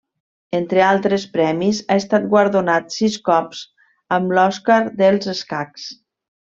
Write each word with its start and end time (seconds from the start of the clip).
Entre 0.59 0.79
altres 0.85 1.25
premis, 1.35 1.81
ha 1.89 1.99
estat 2.03 2.25
guardonat 2.33 2.97
sis 2.97 3.19
cops 3.31 3.63
amb 4.19 4.37
l'Òscar 4.39 4.83
dels 5.05 5.35
escacs. 5.39 5.89